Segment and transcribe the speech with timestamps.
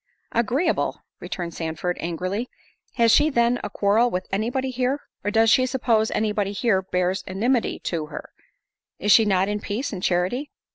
[0.31, 5.01] "Agreeable!" returned Sandford, angrily—"Has she then a quarrel with any body here?
[5.23, 8.31] or does she suppose any body here bears enmity to her?
[8.97, 10.49] Is she not in peace and charity?"